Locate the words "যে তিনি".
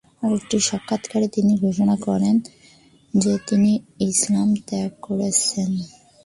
3.13-3.71